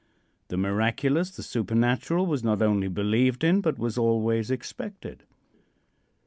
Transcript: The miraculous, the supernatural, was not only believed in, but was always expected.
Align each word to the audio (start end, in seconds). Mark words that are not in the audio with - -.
The 0.47 0.57
miraculous, 0.57 1.29
the 1.29 1.43
supernatural, 1.43 2.25
was 2.25 2.43
not 2.43 2.63
only 2.63 2.87
believed 2.87 3.43
in, 3.43 3.61
but 3.61 3.77
was 3.77 3.99
always 3.99 4.49
expected. 4.49 5.25